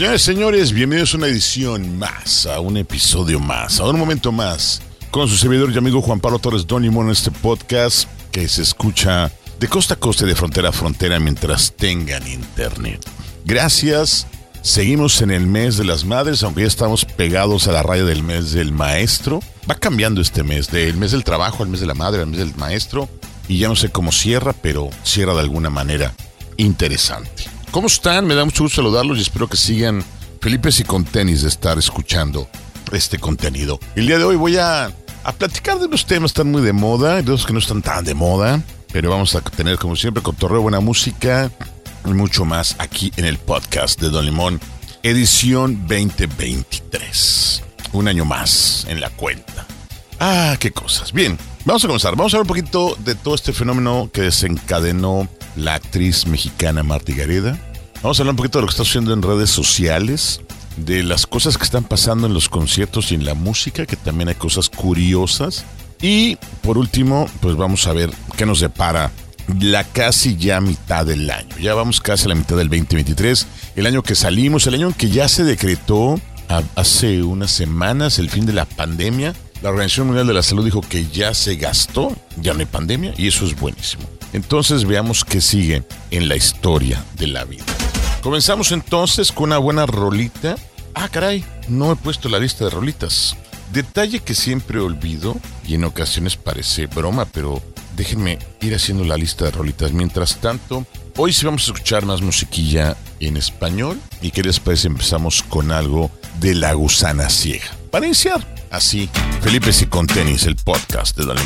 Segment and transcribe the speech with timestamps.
[0.00, 4.80] Señores, señores, bienvenidos a una edición más, a un episodio más, a un momento más,
[5.10, 8.62] con su servidor y amigo Juan Pablo Torres Don Limón en este podcast que se
[8.62, 13.06] escucha de costa a costa y de frontera a frontera mientras tengan internet.
[13.44, 14.26] Gracias.
[14.62, 18.22] Seguimos en el mes de las madres, aunque ya estamos pegados a la raya del
[18.22, 19.40] mes del maestro.
[19.70, 22.38] Va cambiando este mes, del mes del trabajo al mes de la madre, al mes
[22.38, 23.06] del maestro.
[23.48, 26.14] Y ya no sé cómo cierra, pero cierra de alguna manera
[26.56, 27.59] interesante.
[27.70, 28.26] ¿Cómo están?
[28.26, 30.04] Me da mucho gusto saludarlos y espero que sigan
[30.40, 32.48] felices y con tenis de estar escuchando
[32.90, 33.78] este contenido.
[33.94, 36.72] El día de hoy voy a, a platicar de unos temas que están muy de
[36.72, 38.60] moda de otros que no están tan de moda,
[38.92, 41.48] pero vamos a tener como siempre cotorreo, buena música
[42.04, 44.60] y mucho más aquí en el podcast de Don Limón,
[45.04, 47.62] edición 2023.
[47.92, 49.64] Un año más en la cuenta.
[50.18, 51.12] Ah, qué cosas.
[51.12, 52.16] Bien, vamos a comenzar.
[52.16, 57.12] Vamos a hablar un poquito de todo este fenómeno que desencadenó la actriz mexicana Marta
[57.14, 57.58] Gareda.
[58.02, 60.40] Vamos a hablar un poquito de lo que está sucediendo en redes sociales,
[60.76, 64.28] de las cosas que están pasando en los conciertos y en la música, que también
[64.28, 65.64] hay cosas curiosas.
[66.00, 69.10] Y por último, pues vamos a ver qué nos depara
[69.60, 71.56] la casi ya mitad del año.
[71.60, 74.94] Ya vamos casi a la mitad del 2023, el año que salimos, el año en
[74.94, 76.20] que ya se decretó
[76.74, 79.34] hace unas semanas el fin de la pandemia.
[79.62, 83.12] La Organización Mundial de la Salud dijo que ya se gastó, ya no hay pandemia,
[83.16, 84.04] y eso es buenísimo.
[84.32, 87.64] Entonces veamos qué sigue en la historia de la vida.
[88.22, 90.56] Comenzamos entonces con una buena rolita.
[90.94, 93.36] Ah, caray, no he puesto la lista de rolitas.
[93.72, 97.62] Detalle que siempre olvido y en ocasiones parece broma, pero
[97.96, 99.92] déjenme ir haciendo la lista de rolitas.
[99.92, 100.84] Mientras tanto,
[101.16, 106.10] hoy sí vamos a escuchar más musiquilla en español y que después empezamos con algo
[106.40, 107.70] de La Gusana Ciega.
[107.90, 109.08] Para iniciar, así,
[109.40, 111.38] Felipe y con tenis, el podcast de Don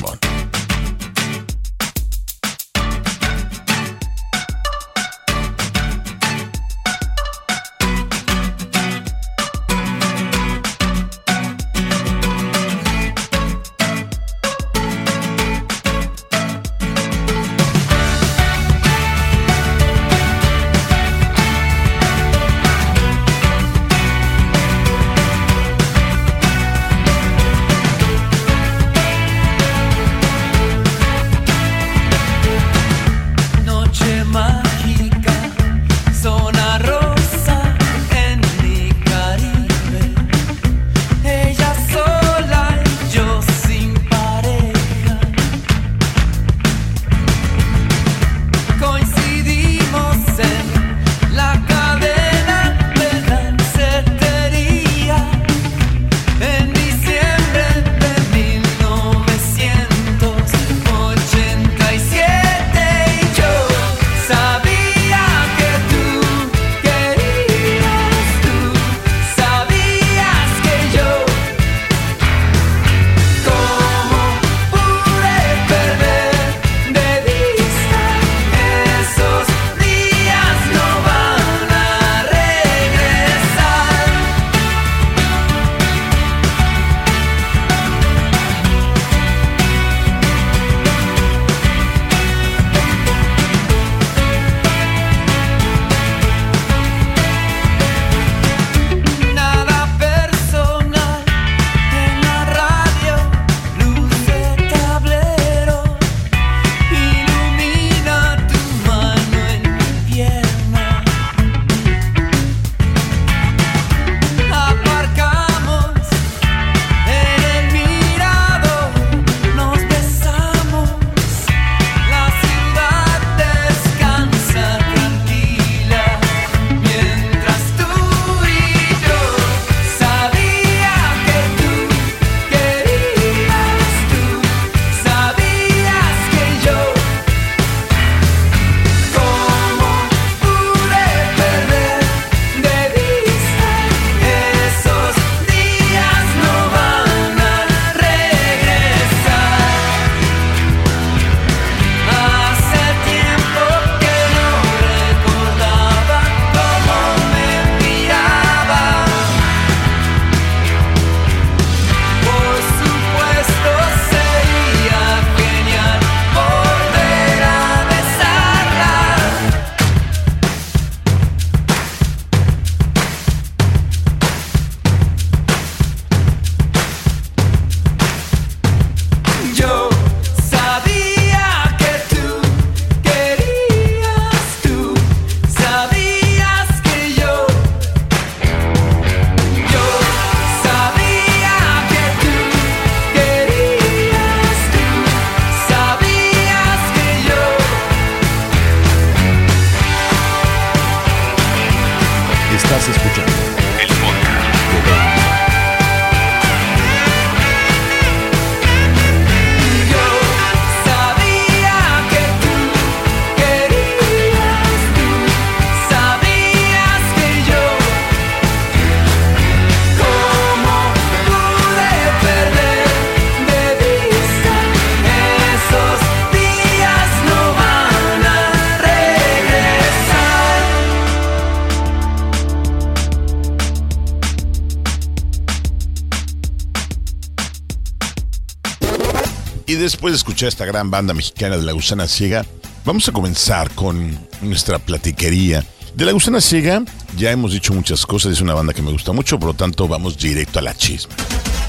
[240.13, 242.45] de escuchar esta gran banda mexicana de La Gusana Ciega,
[242.85, 245.65] vamos a comenzar con nuestra platiquería.
[245.95, 246.83] De La Gusana Ciega
[247.17, 249.89] ya hemos dicho muchas cosas, es una banda que me gusta mucho, por lo tanto
[249.89, 251.15] vamos directo a la chisma.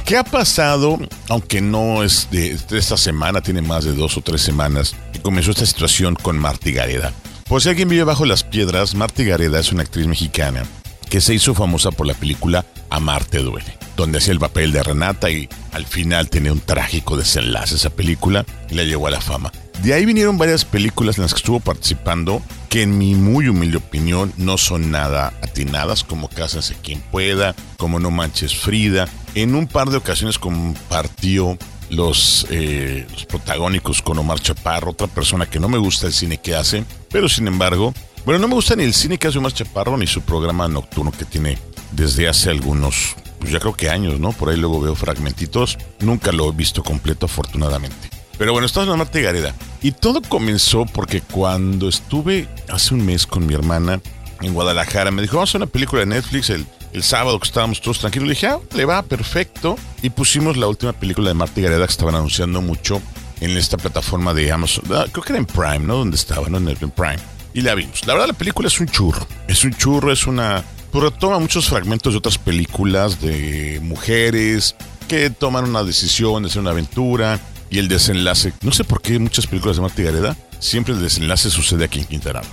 [0.05, 0.99] ¿Qué ha pasado,
[1.29, 5.51] aunque no es de, esta semana, tiene más de dos o tres semanas, que comenzó
[5.51, 7.13] esta situación con Marty Gareda?
[7.47, 10.63] Pues si alguien vive bajo las piedras, Marty Gareda es una actriz mexicana
[11.09, 15.29] que se hizo famosa por la película Amarte duele donde hacía el papel de Renata
[15.29, 19.51] y al final tenía un trágico desenlace esa película y la llevó a la fama.
[19.83, 23.77] De ahí vinieron varias películas en las que estuvo participando que en mi muy humilde
[23.77, 29.07] opinión no son nada atinadas, como Cásense quien pueda, como No manches Frida.
[29.33, 31.57] En un par de ocasiones compartió
[31.89, 36.37] los, eh, los protagónicos con Omar Chaparro, otra persona que no me gusta el cine
[36.37, 37.93] que hace, pero sin embargo,
[38.25, 41.11] bueno, no me gusta ni el cine que hace Omar Chaparro ni su programa nocturno
[41.11, 41.57] que tiene
[41.91, 43.15] desde hace algunos
[43.45, 44.31] pues ya creo que años, ¿no?
[44.31, 45.77] Por ahí luego veo fragmentitos.
[45.99, 48.09] Nunca lo he visto completo, afortunadamente.
[48.37, 49.53] Pero bueno, estamos en Marta Gareda.
[49.81, 54.01] Y todo comenzó porque cuando estuve hace un mes con mi hermana
[54.41, 57.45] en Guadalajara, me dijo, vamos a hacer una película de Netflix el, el sábado que
[57.45, 58.27] estábamos todos tranquilos.
[58.27, 59.77] Le dije, ah, le va perfecto.
[60.01, 62.99] Y pusimos la última película de Marta Gareda que estaban anunciando mucho
[63.41, 64.85] en esta plataforma de Amazon.
[64.91, 65.97] Ah, creo que era en Prime, ¿no?
[65.97, 66.57] Donde estaba, ¿no?
[66.57, 67.19] En, Prime.
[67.53, 68.05] Y la vimos.
[68.07, 69.27] La verdad, la película es un churro.
[69.47, 70.63] Es un churro, es una
[70.95, 74.77] pero retoma muchos fragmentos de otras películas de mujeres
[75.09, 77.37] que toman una decisión de hacer una aventura
[77.69, 78.53] y el desenlace.
[78.61, 82.05] No sé por qué muchas películas de Marta Gareda siempre el desenlace sucede aquí en
[82.05, 82.43] Quintana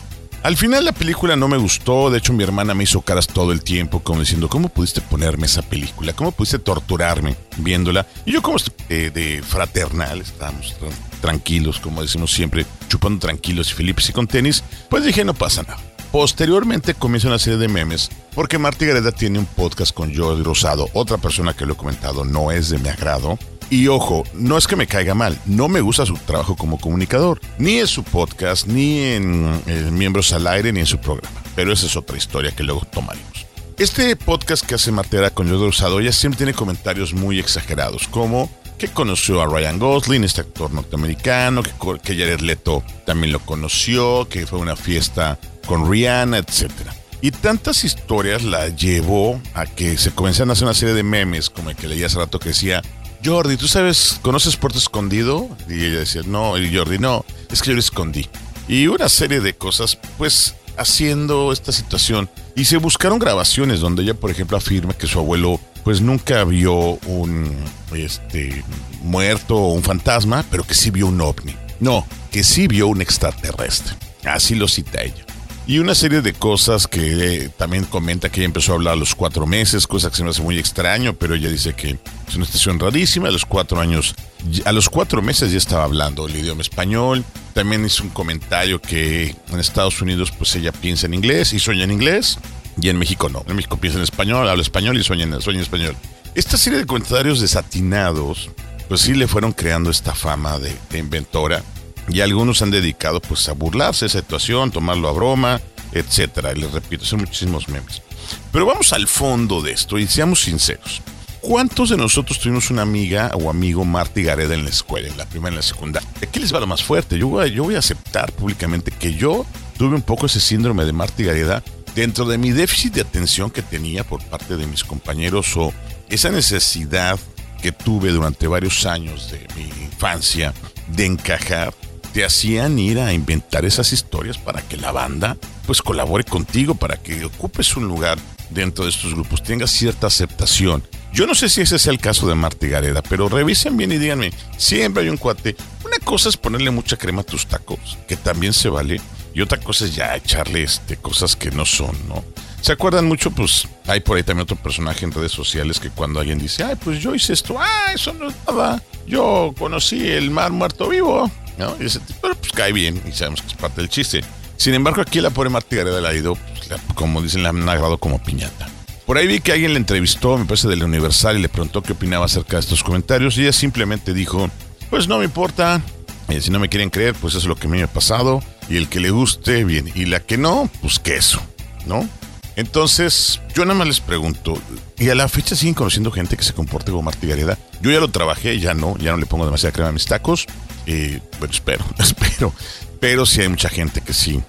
[0.42, 3.52] Al final la película no me gustó, de hecho mi hermana me hizo caras todo
[3.52, 6.12] el tiempo como diciendo, ¿cómo pudiste ponerme esa película?
[6.12, 8.08] ¿Cómo pudiste torturarme viéndola?
[8.26, 8.56] Y yo como
[8.88, 10.74] eh, de fraternal, estábamos
[11.20, 15.62] tranquilos, como decimos siempre, chupando tranquilos y Felipe y con tenis, pues dije, no pasa
[15.62, 15.91] nada.
[16.12, 20.90] Posteriormente comienza una serie de memes porque Marty Gareda tiene un podcast con Jordi Rosado,
[20.92, 23.38] otra persona que lo he comentado no es de mi agrado.
[23.70, 27.40] Y ojo, no es que me caiga mal, no me gusta su trabajo como comunicador,
[27.56, 31.34] ni en su podcast, ni en, eh, Miembros al Aire, ni en su programa.
[31.56, 33.46] Pero esa es otra historia que luego tomaremos.
[33.78, 38.50] Este podcast que hace Martera con Jordi Rosado ya siempre tiene comentarios muy exagerados, como
[38.82, 41.70] que conoció a Ryan Gosling, este actor norteamericano, que,
[42.02, 46.72] que Jared Leto también lo conoció, que fue una fiesta con Rihanna, etc.
[47.20, 51.48] Y tantas historias la llevó a que se comenzaran a hacer una serie de memes,
[51.48, 52.82] como el que leía hace rato que decía,
[53.24, 55.48] Jordi, ¿tú sabes, conoces Puerto Escondido?
[55.68, 58.28] Y ella decía, no, y Jordi, no, es que yo lo escondí.
[58.66, 62.28] Y una serie de cosas, pues, haciendo esta situación.
[62.56, 66.98] Y se buscaron grabaciones donde ella, por ejemplo, afirma que su abuelo, pues, nunca vio
[67.06, 67.56] un,
[67.94, 68.64] este,
[69.02, 71.54] muerto o un fantasma, pero que sí vio un ovni.
[71.80, 73.94] No, que sí vio un extraterrestre.
[74.24, 75.24] Así lo cita ella.
[75.64, 78.96] Y una serie de cosas que eh, también comenta que ella empezó a hablar a
[78.96, 81.98] los cuatro meses, cosa que se me hace muy extraño, pero ella dice que
[82.28, 83.28] es una estación rarísima.
[83.28, 84.16] A los cuatro años,
[84.64, 87.24] a los cuatro meses ya estaba hablando el idioma español.
[87.54, 91.84] También hizo un comentario que en Estados Unidos, pues ella piensa en inglés y sueña
[91.84, 92.38] en inglés,
[92.80, 93.44] y en México no.
[93.48, 95.96] En México piensa en español, habla español y sueña en, sueña en español.
[96.34, 98.50] Esta serie de comentarios desatinados,
[98.88, 101.62] pues sí le fueron creando esta fama de, inventora
[102.08, 105.60] y algunos han dedicado pues a burlarse de esa situación, tomarlo a broma,
[105.92, 106.52] etcétera.
[106.54, 108.02] Les repito, son muchísimos memes.
[108.50, 111.02] Pero vamos al fondo de esto y seamos sinceros.
[111.42, 115.26] ¿Cuántos de nosotros tuvimos una amiga o amigo Marty Gareda en la escuela, en la
[115.26, 116.08] primera y en la secundaria?
[116.22, 117.18] Aquí les va lo más fuerte.
[117.18, 119.44] Yo voy, a, yo voy a aceptar públicamente que yo
[119.76, 121.62] tuve un poco ese síndrome de Marty Gareda
[121.94, 125.72] dentro de mi déficit de atención que tenía por parte de mis compañeros o
[126.08, 127.18] esa necesidad
[127.60, 130.52] que tuve durante varios años de mi infancia
[130.88, 131.72] de encajar
[132.12, 136.96] te hacían ir a inventar esas historias para que la banda pues colabore contigo, para
[136.96, 138.18] que ocupes un lugar
[138.50, 140.82] dentro de estos grupos, tengas cierta aceptación.
[141.12, 143.98] Yo no sé si ese sea el caso de Marta Gareda, pero revisen bien y
[143.98, 145.56] díganme, siempre hay un cuate.
[145.84, 149.00] Una cosa es ponerle mucha crema a tus tacos, que también se vale,
[149.34, 152.24] y otra cosa es ya echarle este, cosas que no son, ¿no?
[152.60, 153.32] ¿Se acuerdan mucho?
[153.32, 156.76] Pues hay por ahí también otro personaje en redes sociales que cuando alguien dice, ay,
[156.76, 158.80] pues yo hice esto, ah, eso no es nada.
[159.06, 161.76] Yo conocí el mar muerto vivo, ¿no?
[161.80, 164.22] Y ese tipo, pues cae bien y sabemos que es parte del chiste.
[164.56, 167.68] Sin embargo, aquí la pobre Marta Gareda la ha ido, pues, como dicen, la han
[167.68, 168.68] agarrado como piñata.
[169.06, 171.94] Por ahí vi que alguien le entrevistó, me parece del Universal, y le preguntó qué
[171.94, 173.36] opinaba acerca de estos comentarios.
[173.36, 174.48] Y ella simplemente dijo,
[174.88, 175.82] pues no me importa,
[176.28, 178.40] eh, si no me quieren creer, pues es lo que a mí me ha pasado.
[178.68, 179.90] Y el que le guste, bien.
[179.94, 181.40] Y la que no, pues que eso,
[181.86, 182.08] ¿no?
[182.56, 184.60] Entonces, yo nada más les pregunto,
[184.98, 187.58] ¿y a la fecha siguen conociendo gente que se comporte como Martí Gareda?
[187.80, 190.46] Yo ya lo trabajé, ya no, ya no le pongo demasiada crema a mis tacos.
[190.86, 192.52] Eh, bueno, espero, espero.
[193.00, 194.42] Pero sí hay mucha gente que sí,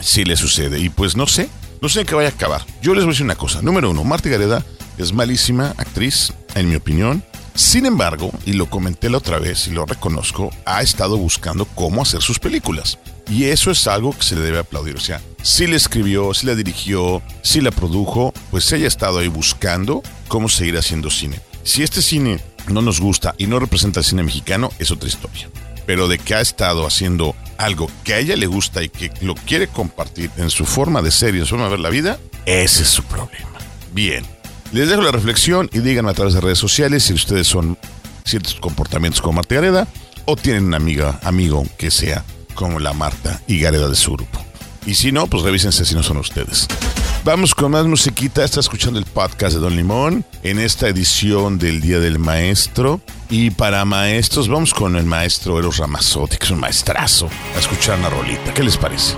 [0.00, 0.78] sí le sucede.
[0.80, 1.48] Y pues no sé,
[1.80, 2.64] no sé en qué vaya a acabar.
[2.80, 3.60] Yo les voy a decir una cosa.
[3.60, 4.64] Número uno, Marta Gareda
[4.98, 7.22] es malísima actriz, en mi opinión.
[7.54, 12.02] Sin embargo, y lo comenté la otra vez y lo reconozco, ha estado buscando cómo
[12.02, 12.98] hacer sus películas.
[13.30, 14.96] Y eso es algo que se le debe aplaudir.
[14.96, 19.18] O sea, si le escribió, si la dirigió, si la produjo, pues ella ha estado
[19.18, 21.40] ahí buscando cómo seguir haciendo cine.
[21.64, 25.48] Si este cine no nos gusta y no representa el cine mexicano, es otra historia.
[25.86, 29.34] Pero de que ha estado haciendo algo que a ella le gusta y que lo
[29.34, 32.18] quiere compartir en su forma de ser y en su forma de ver la vida,
[32.46, 33.48] ese es su problema.
[33.92, 34.24] Bien,
[34.72, 37.78] les dejo la reflexión y díganme a través de redes sociales si ustedes son
[38.24, 39.86] ciertos comportamientos como Marta Gareda
[40.24, 42.24] o tienen una amiga, amigo que sea
[42.54, 44.44] como la Marta y Gareda de su grupo.
[44.86, 46.66] Y si no, pues revísense si no son ustedes.
[47.24, 48.44] Vamos con más musiquita.
[48.44, 53.00] Está escuchando el podcast de Don Limón en esta edición del Día del Maestro.
[53.30, 57.98] Y para maestros, vamos con el maestro Eros Ramazotti, que es un maestrazo, a escuchar
[57.98, 58.52] una rolita.
[58.52, 59.14] ¿Qué les parece?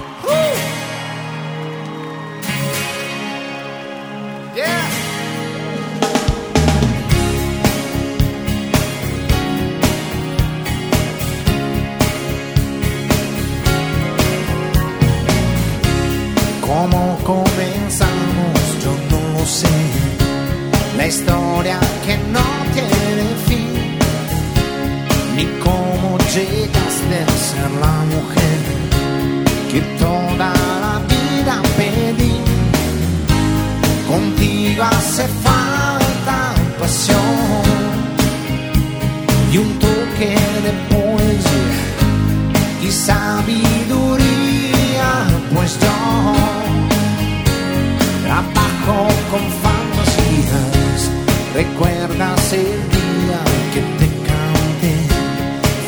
[51.55, 53.41] ¿Recuerdas el día
[53.73, 54.95] que te canté?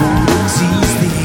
[0.00, 1.19] who sees the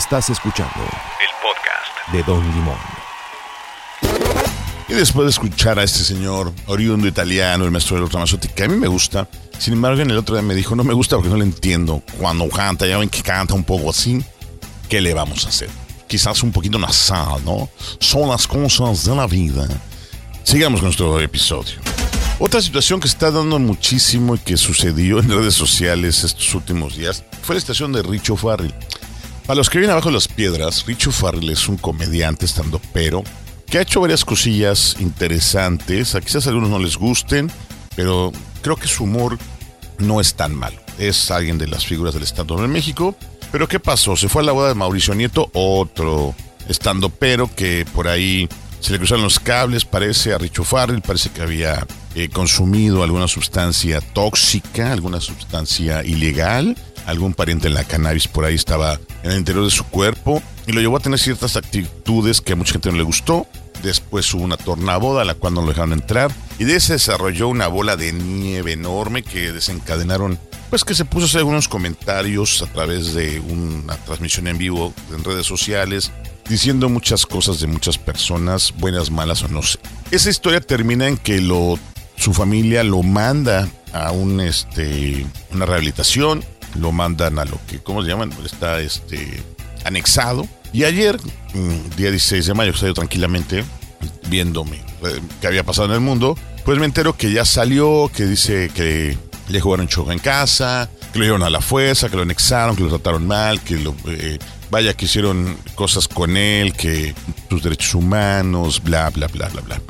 [0.00, 2.78] Estás escuchando el podcast de Don Limón.
[4.88, 8.76] Y después de escuchar a este señor oriundo italiano, el maestro Ramazzotti, que a mí
[8.76, 9.28] me gusta,
[9.58, 12.02] sin embargo en el otro día me dijo, no me gusta porque no le entiendo
[12.18, 14.24] cuando canta, ya ven que canta un poco así,
[14.88, 15.68] ¿qué le vamos a hacer?
[16.08, 17.68] Quizás un poquito nasal, ¿no?
[17.98, 19.68] Son las cosas de la vida.
[20.44, 21.78] Sigamos con nuestro episodio.
[22.38, 27.22] Otra situación que está dando muchísimo y que sucedió en redes sociales estos últimos días
[27.42, 28.72] fue la estación de Richo Farrell.
[29.50, 33.24] Para los que vienen abajo de las piedras, Richo Farrell es un comediante estando pero
[33.66, 36.14] que ha hecho varias cosillas interesantes.
[36.14, 37.50] A quizás a algunos no les gusten,
[37.96, 38.30] pero
[38.62, 39.38] creo que su humor
[39.98, 40.76] no es tan malo.
[41.00, 43.16] Es alguien de las figuras del estado en México.
[43.50, 44.14] Pero ¿qué pasó?
[44.14, 46.32] Se fue a la boda de Mauricio Nieto, otro
[46.68, 51.30] estando pero que por ahí se le cruzaron los cables, parece a Richo Farrell, parece
[51.30, 56.76] que había eh, consumido alguna sustancia tóxica, alguna sustancia ilegal.
[57.06, 60.72] Algún pariente en la cannabis por ahí estaba en el interior de su cuerpo y
[60.72, 63.46] lo llevó a tener ciertas actitudes que a mucha gente no le gustó.
[63.82, 67.48] Después hubo una tornaboda a la cual no lo dejaron entrar y de ese desarrolló
[67.48, 72.62] una bola de nieve enorme que desencadenaron pues que se puso a hacer algunos comentarios
[72.62, 76.12] a través de una transmisión en vivo en redes sociales
[76.48, 79.78] diciendo muchas cosas de muchas personas, buenas, malas o no sé.
[80.10, 81.78] Esa historia termina en que lo,
[82.20, 86.44] su familia lo manda a este, una rehabilitación,
[86.78, 88.30] lo mandan a lo que, ¿cómo se llaman?
[88.44, 89.42] Está este,
[89.84, 90.46] anexado.
[90.74, 91.18] Y ayer,
[91.54, 93.64] mm, día 16 de mayo, estoy tranquilamente
[94.28, 98.26] viéndome eh, qué había pasado en el mundo, pues me entero que ya salió, que
[98.26, 99.16] dice que
[99.48, 102.82] le jugaron choco en casa, que lo llevaron a la fuerza, que lo anexaron, que
[102.82, 103.94] lo trataron mal, que lo...
[104.06, 104.38] Eh,
[104.70, 107.14] vaya que hicieron cosas con él, que
[107.48, 109.80] sus derechos humanos, bla, bla, bla, bla, bla.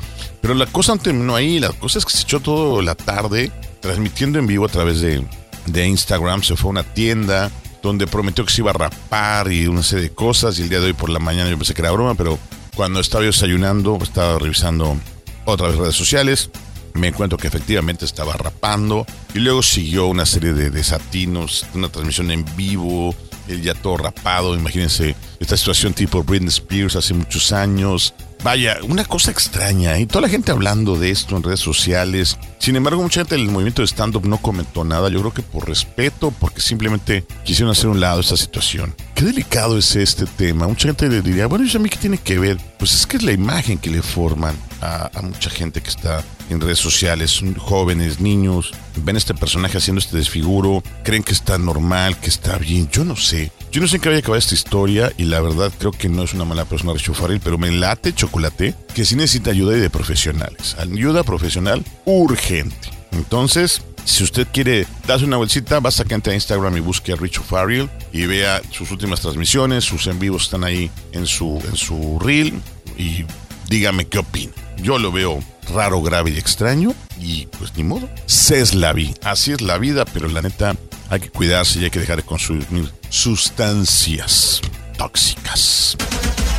[0.41, 3.51] Pero la cosa no terminó ahí, la cosa es que se echó toda la tarde
[3.79, 5.25] transmitiendo en vivo a través de,
[5.67, 7.51] de Instagram, se fue a una tienda
[7.81, 10.79] donde prometió que se iba a rapar y una serie de cosas y el día
[10.79, 12.37] de hoy por la mañana yo pensé que era broma, pero
[12.75, 14.97] cuando estaba yo desayunando, estaba revisando
[15.45, 16.49] otras redes sociales,
[16.93, 22.31] me encuentro que efectivamente estaba rapando y luego siguió una serie de desatinos, una transmisión
[22.31, 23.15] en vivo,
[23.47, 28.13] él ya todo rapado, imagínense esta situación tipo Britney Spears hace muchos años.
[28.43, 32.39] Vaya, una cosa extraña, y toda la gente hablando de esto en redes sociales.
[32.57, 35.67] Sin embargo, mucha gente del movimiento de stand-up no comentó nada, yo creo que por
[35.67, 38.95] respeto, porque simplemente quisieron hacer un lado esta situación.
[39.21, 40.67] Qué delicado es este tema.
[40.67, 42.57] Mucha gente le diría, bueno, ¿y a mí qué tiene que ver?
[42.79, 46.59] Pues es que es la imagen que le forman a, mucha gente que está en
[46.59, 52.29] redes sociales, jóvenes, niños, ven este personaje haciendo este desfiguro, creen que está normal, que
[52.29, 53.51] está bien, yo no sé.
[53.71, 56.09] Yo no sé en qué vaya a acabar esta historia y la verdad creo que
[56.09, 59.73] no es una mala persona Richo Farrell, pero me late chocolate que sí necesita ayuda
[59.73, 60.75] de profesionales.
[60.79, 62.89] Ayuda profesional urgente.
[63.11, 67.15] Entonces, si usted quiere darse una bolsita, basta que entre a Instagram y busque a
[67.15, 71.75] Richo Farrell y vea sus últimas transmisiones, sus en vivos están ahí en su, en
[71.75, 72.61] su reel
[72.97, 73.25] y
[73.69, 74.53] dígame qué opina.
[74.77, 78.09] Yo lo veo raro, grave y extraño y pues ni modo.
[78.25, 79.13] Se es la vida.
[79.23, 80.75] Así es la vida, pero la neta
[81.09, 84.61] hay que cuidarse y hay que dejar de consumir sustancias
[84.97, 85.97] tóxicas.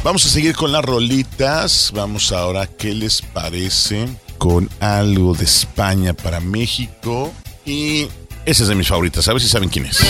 [0.04, 1.92] Vamos a seguir con las rolitas.
[1.94, 4.08] Vamos ahora, ¿qué les parece?
[4.42, 7.32] Con algo de España para México.
[7.64, 8.08] Y
[8.44, 9.28] esa es de mis favoritas.
[9.28, 10.00] A ver si saben quién es.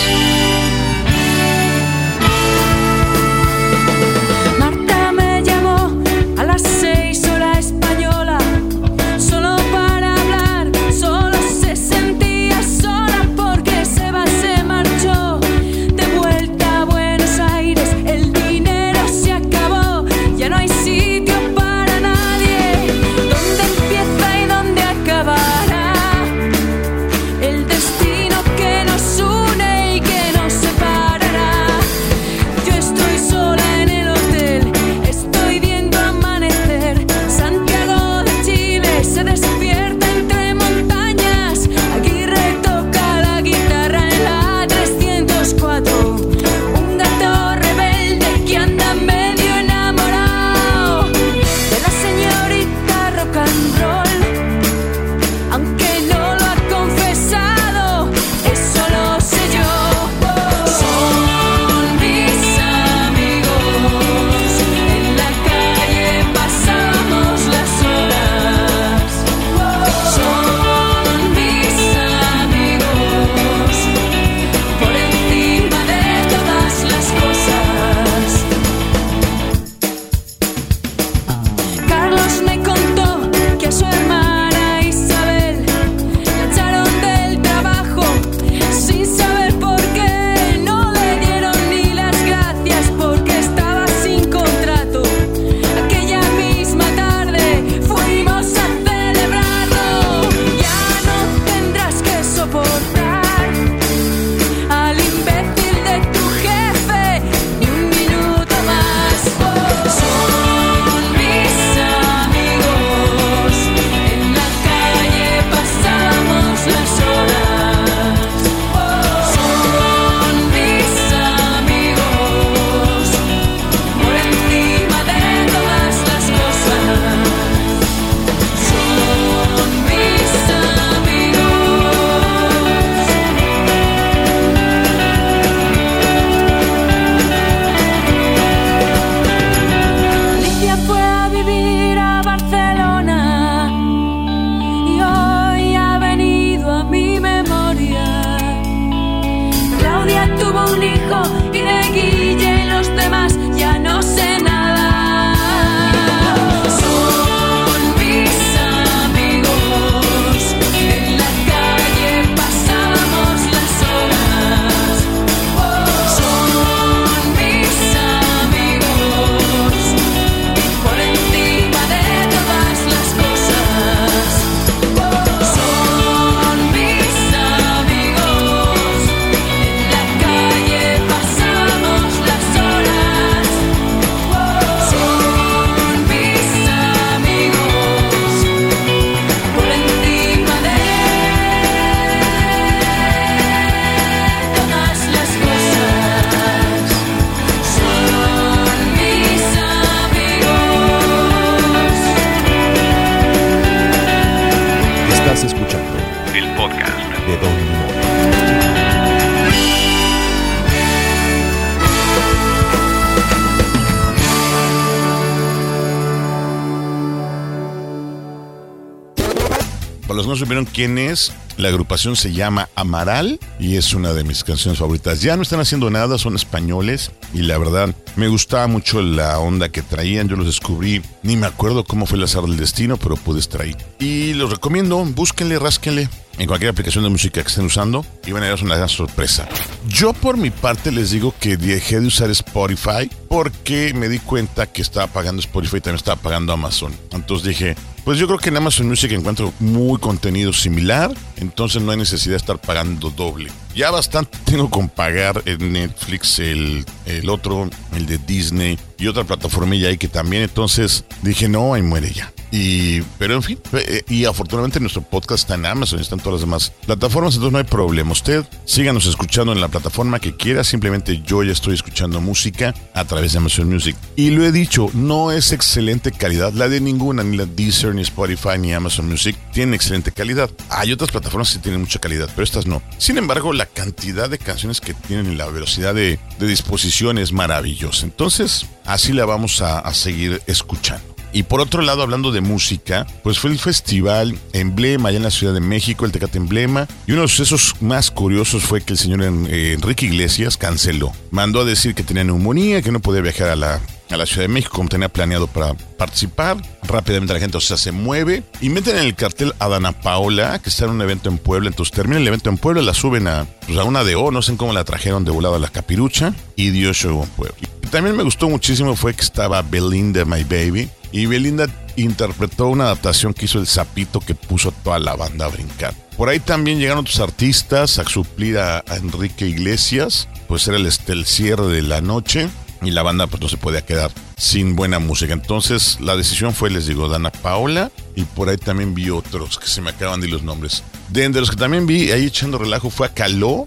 [220.32, 224.78] No supieron quién es, la agrupación se llama Amaral y es una de mis canciones
[224.78, 225.20] favoritas.
[225.20, 229.68] Ya no están haciendo nada, son españoles y la verdad me gustaba mucho la onda
[229.68, 230.28] que traían.
[230.28, 233.62] Yo los descubrí, ni me acuerdo cómo fue el azar del destino, pero pude estar.
[233.98, 238.42] Y los recomiendo, búsquenle, rásquenle en cualquier aplicación de música que estén usando y van
[238.42, 239.48] a ver una gran sorpresa.
[239.86, 244.66] Yo por mi parte les digo que dejé de usar Spotify porque me di cuenta
[244.66, 246.94] que estaba pagando Spotify y también estaba pagando Amazon.
[247.12, 251.92] Entonces dije, pues yo creo que en Amazon Music encuentro muy contenido similar, entonces no
[251.92, 253.50] hay necesidad de estar pagando doble.
[253.74, 259.24] Ya bastante tengo con pagar en Netflix, el, el otro, el de Disney y otra
[259.24, 262.30] plataformilla ahí que también, entonces dije, no, ahí muere ya.
[262.52, 266.20] Y, pero en fin, eh, y afortunadamente nuestro podcast está en Amazon y está en
[266.20, 268.12] todas las demás plataformas, entonces no hay problema.
[268.12, 273.06] Usted síganos escuchando en la plataforma que quiera, simplemente yo ya estoy escuchando música a
[273.06, 273.96] través de Amazon Music.
[274.16, 278.02] Y lo he dicho, no es excelente calidad, la de ninguna, ni la Deezer, ni
[278.02, 280.50] Spotify, ni Amazon Music, tienen excelente calidad.
[280.68, 282.82] Hay otras plataformas que tienen mucha calidad, pero estas no.
[282.98, 288.04] Sin embargo, la cantidad de canciones que tienen y la velocidad de, disposición es maravillosa.
[288.04, 291.11] Entonces, así la vamos a seguir escuchando.
[291.32, 295.30] Y por otro lado, hablando de música, pues fue el festival Emblema allá en la
[295.30, 296.86] Ciudad de México, el Tecate Emblema.
[297.06, 301.12] Y uno de los sucesos más curiosos fue que el señor eh, Enrique Iglesias canceló.
[301.30, 304.42] Mandó a decir que tenía neumonía, que no podía viajar a la, a la Ciudad
[304.42, 306.56] de México como tenía planeado para participar.
[306.82, 310.58] Rápidamente la gente, o sea, se mueve y meten en el cartel a Dana Paola,
[310.58, 311.68] que está en un evento en Puebla.
[311.68, 314.42] Entonces termina el evento en Puebla, la suben a, pues, a una de O, no
[314.42, 317.68] sé cómo la trajeron de volado a la capirucha y dio show en Puebla.
[317.92, 320.88] También me gustó muchísimo fue que estaba Belinda, My Baby.
[321.12, 325.44] Y Belinda interpretó una adaptación que hizo el sapito que puso a toda la banda
[325.44, 325.92] a brincar.
[326.16, 330.86] Por ahí también llegaron otros artistas a suplir a, a Enrique Iglesias, pues era el,
[330.86, 332.48] el cierre de la noche
[332.80, 335.34] y la banda pues no se podía quedar sin buena música.
[335.34, 339.66] Entonces la decisión fue, les digo, Dana Paola y por ahí también vi otros que
[339.66, 340.82] se me acaban de ir los nombres.
[341.10, 343.66] De, de los que también vi ahí echando relajo fue a Caló,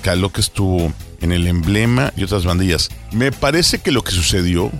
[0.00, 0.92] Caló que estuvo
[1.24, 2.90] en el emblema y otras bandillas.
[3.10, 4.70] Me parece que lo que sucedió,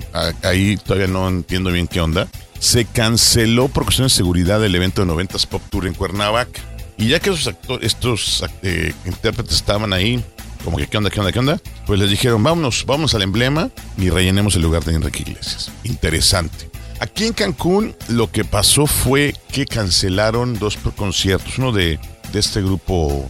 [0.42, 2.28] ahí todavía no entiendo bien qué onda,
[2.60, 6.60] se canceló por cuestiones de seguridad el evento de 90s Pop Tour en Cuernavaca.
[6.96, 10.22] Y ya que esos actores, estos eh, intérpretes estaban ahí,
[10.64, 13.70] como que qué onda, qué onda, qué onda, pues les dijeron, vámonos, vamos al emblema
[13.98, 15.72] y rellenemos el lugar de Enrique Iglesias.
[15.82, 16.70] Interesante.
[17.00, 21.98] Aquí en Cancún lo que pasó fue que cancelaron dos conciertos, uno de,
[22.32, 23.28] de este grupo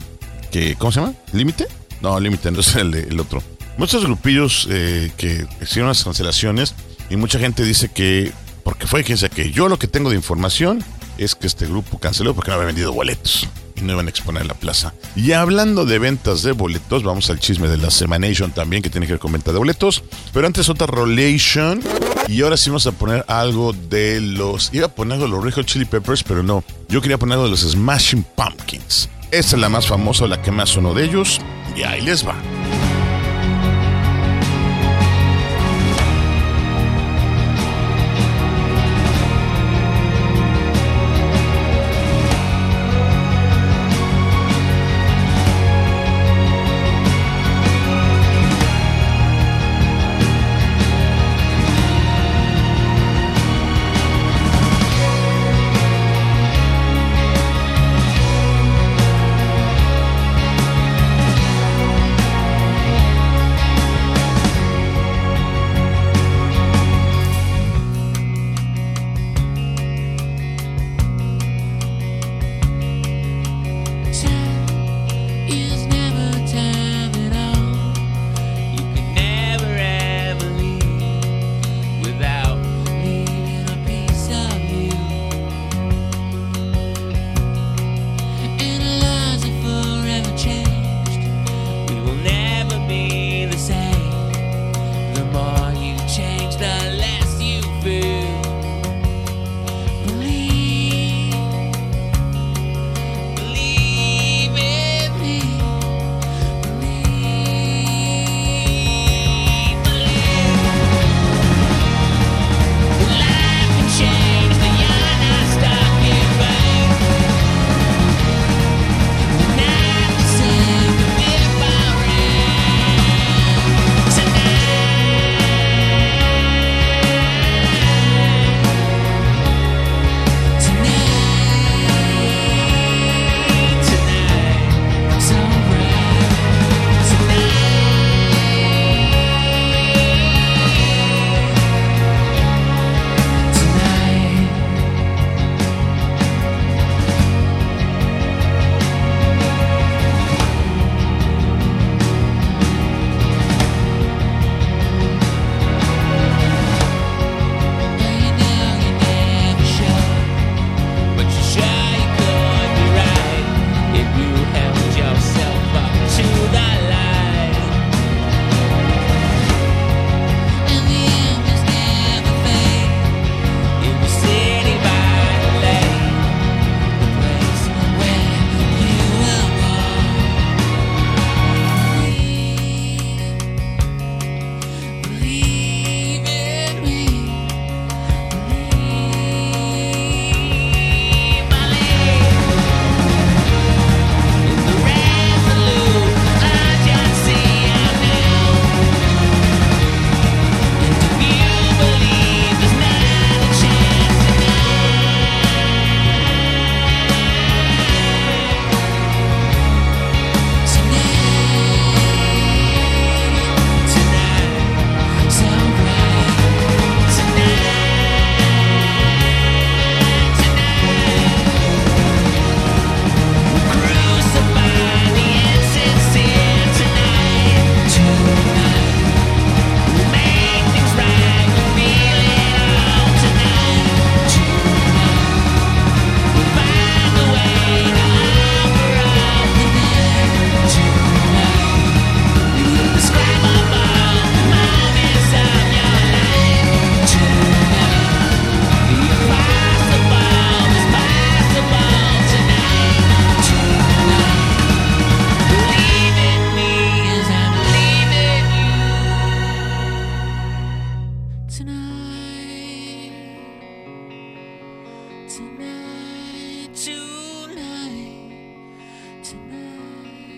[0.50, 1.14] que, ¿cómo se llama?
[1.32, 1.66] ¿Límite?
[2.04, 3.42] No, Límite, no es el, otro.
[3.78, 6.74] Muchos grupillos eh, que hicieron las cancelaciones
[7.08, 8.30] y mucha gente dice que,
[8.62, 10.84] porque fue quien sea que yo lo que tengo de información
[11.16, 14.42] es que este grupo canceló porque no había vendido boletos y no iban a exponer
[14.42, 14.92] en la plaza.
[15.16, 19.06] Y hablando de ventas de boletos, vamos al chisme de la Semanation también, que tiene
[19.06, 20.04] que ver con venta de boletos.
[20.34, 21.80] Pero antes otra Rolation.
[22.28, 24.68] Y ahora sí vamos a poner algo de los.
[24.74, 26.62] Iba a poner algo de los Red Chili Peppers, pero no.
[26.90, 29.08] Yo quería poner algo de los Smashing Pumpkins.
[29.34, 31.40] Esta es la más famosa, la que más sonó de ellos.
[31.74, 32.36] Y ahí les va.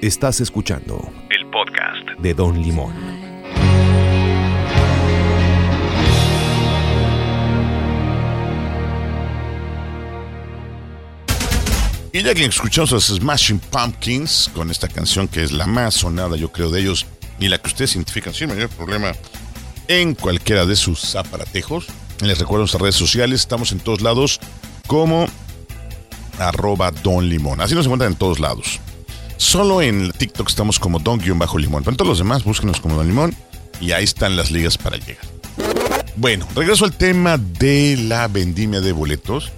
[0.03, 2.95] Estás escuchando el podcast de Don Limón.
[12.13, 15.95] Y ya que escuchamos a los Smashing Pumpkins con esta canción que es la más
[15.95, 17.05] sonada, yo creo, de ellos
[17.39, 19.13] y la que ustedes identifican sin mayor problema
[19.89, 21.87] en cualquiera de sus aparatejos.
[22.23, 24.41] Les recuerdo nuestras redes sociales, estamos en todos lados
[24.87, 25.27] como
[26.39, 27.61] arroba Don Limón.
[27.61, 28.81] Así nos encuentran en todos lados.
[29.37, 31.85] Solo en TikTok estamos como Don-Limón.
[31.85, 33.35] Pero todos los demás, búsquenos como Don Limón
[33.81, 35.25] y ahí están las ligas para llegar.
[36.17, 39.53] Bueno, regreso al tema de la vendimia de boletos.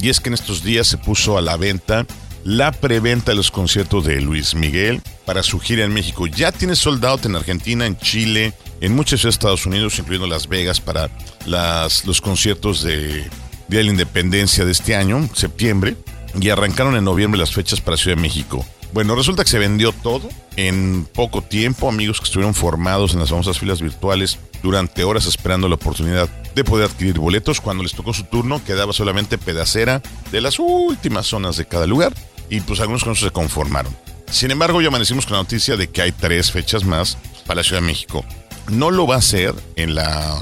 [0.00, 2.06] Y es que en estos días se puso a la venta
[2.44, 6.26] la preventa de los conciertos de Luis Miguel para su gira en México.
[6.26, 11.08] Ya tiene soldado en Argentina, en Chile, en muchos Estados Unidos, incluyendo Las Vegas, para
[11.46, 13.24] las, los conciertos de
[13.68, 15.96] Día de la Independencia de este año, septiembre.
[16.40, 18.64] Y arrancaron en noviembre las fechas para Ciudad de México.
[18.92, 21.88] Bueno, resulta que se vendió todo en poco tiempo.
[21.88, 26.64] Amigos que estuvieron formados en las famosas filas virtuales durante horas esperando la oportunidad de
[26.64, 27.60] poder adquirir boletos.
[27.60, 30.00] Cuando les tocó su turno, quedaba solamente pedacera
[30.30, 32.14] de las últimas zonas de cada lugar.
[32.50, 33.96] Y pues algunos con eso se conformaron.
[34.30, 37.64] Sin embargo, ya amanecimos con la noticia de que hay tres fechas más para la
[37.64, 38.24] Ciudad de México.
[38.68, 40.40] No lo va a hacer en la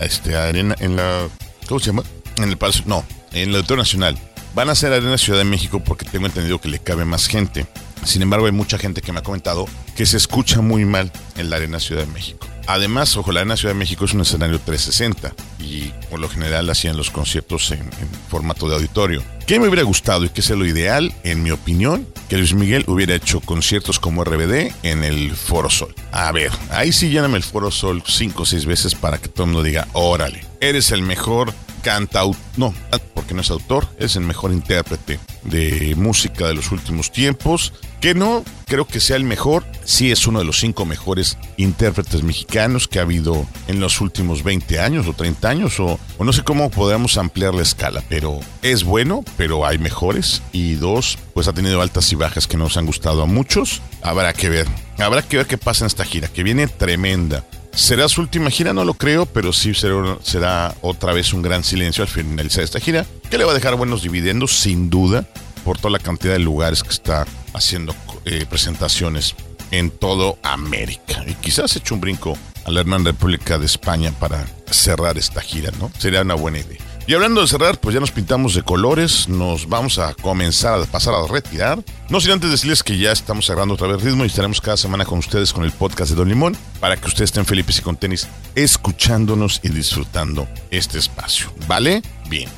[0.00, 1.28] este, arena, en la.
[1.68, 2.02] ¿Cómo se llama?
[2.36, 2.84] En el Palacio.
[2.86, 4.18] No, en el Auditorio Nacional.
[4.54, 7.66] Van a ser Arena Ciudad de México porque tengo entendido que le cabe más gente.
[8.04, 9.66] Sin embargo, hay mucha gente que me ha comentado
[9.96, 12.46] que se escucha muy mal en la Arena Ciudad de México.
[12.66, 16.68] Además, ojo, la Arena Ciudad de México es un escenario 360 y por lo general
[16.70, 19.22] hacían los conciertos en, en formato de auditorio.
[19.46, 22.06] ¿Qué me hubiera gustado y qué es lo ideal, en mi opinión?
[22.28, 25.94] Que Luis Miguel hubiera hecho conciertos como RBD en el Foro Sol.
[26.12, 29.44] A ver, ahí sí lléname el Foro Sol cinco o seis veces para que todo
[29.44, 32.72] el mundo diga, órale, eres el mejor cantautor, no,
[33.14, 38.14] porque no es autor, es el mejor intérprete de música de los últimos tiempos, que
[38.14, 42.86] no creo que sea el mejor, sí es uno de los cinco mejores intérpretes mexicanos
[42.86, 46.42] que ha habido en los últimos 20 años o 30 años, o, o no sé
[46.44, 51.52] cómo podemos ampliar la escala, pero es bueno, pero hay mejores, y dos, pues ha
[51.52, 55.38] tenido altas y bajas que nos han gustado a muchos, habrá que ver, habrá que
[55.38, 57.44] ver qué pasa en esta gira, que viene tremenda.
[57.74, 58.72] ¿Será su última gira?
[58.72, 62.80] No lo creo, pero sí será, será, otra vez un gran silencio al finalizar esta
[62.80, 65.26] gira, que le va a dejar buenos dividendos, sin duda,
[65.64, 69.34] por toda la cantidad de lugares que está haciendo eh, presentaciones
[69.70, 71.24] en todo América.
[71.26, 75.72] Y quizás eche un brinco a la Hermana República de España para cerrar esta gira,
[75.78, 75.90] ¿no?
[75.98, 76.91] Sería una buena idea.
[77.04, 80.84] Y hablando de cerrar, pues ya nos pintamos de colores, nos vamos a comenzar a
[80.86, 81.82] pasar a retirar.
[82.08, 85.04] No sin antes decirles que ya estamos cerrando otra vez ritmo y estaremos cada semana
[85.04, 87.96] con ustedes con el podcast de Don Limón para que ustedes estén felices y con
[87.96, 91.52] tenis escuchándonos y disfrutando este espacio.
[91.66, 92.02] ¿Vale?
[92.28, 92.48] Bien.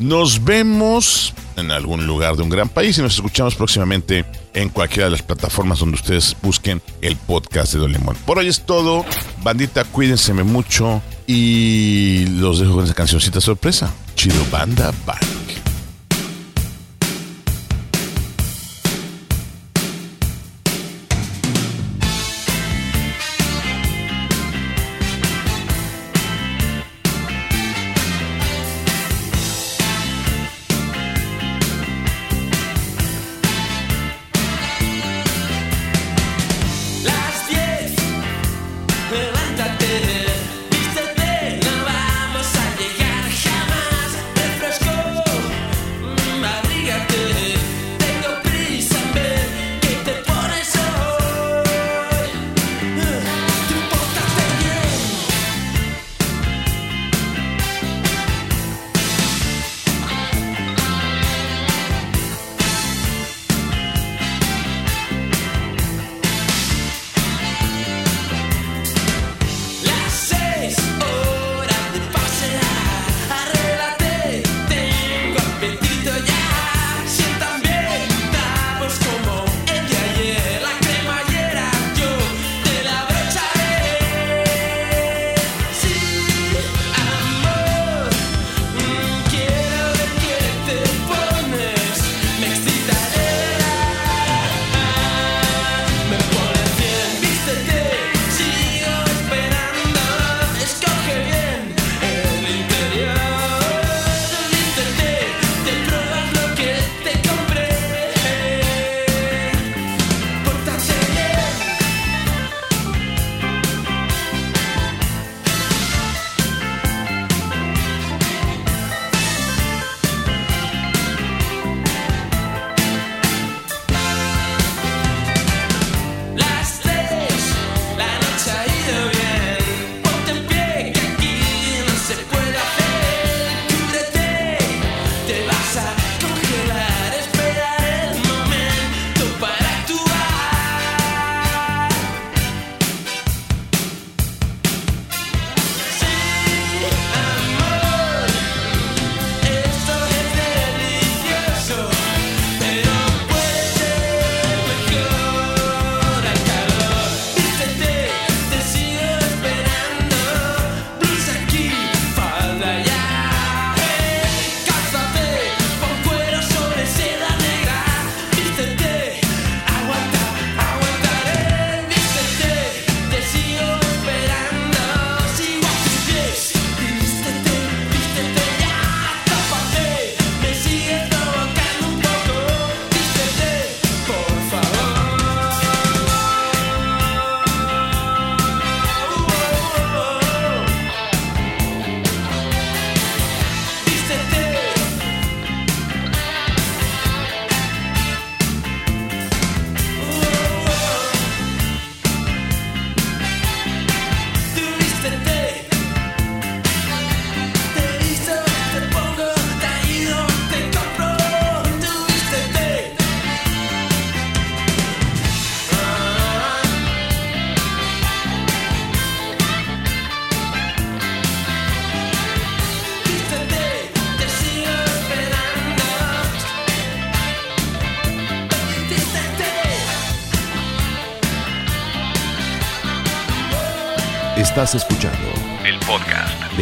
[0.00, 5.04] Nos vemos en algún lugar de un gran país y nos escuchamos próximamente en cualquiera
[5.04, 8.16] de las plataformas donde ustedes busquen el podcast de Don Limón.
[8.26, 9.04] Por hoy es todo.
[9.44, 11.00] Bandita, cuídense mucho
[11.32, 13.92] y los dejo con esa cancioncita sorpresa.
[14.14, 15.61] Chido Banda Bye.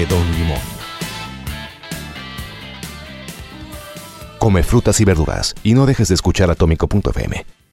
[0.06, 0.58] Don Limón.
[4.38, 7.44] Come frutas y verduras y no dejes de escuchar Atómico.fm.